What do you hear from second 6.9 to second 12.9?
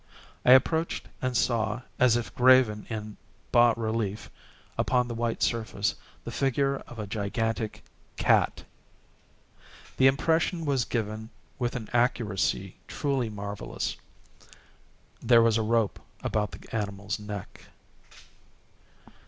a gigantic cat. The impression was given with an accuracy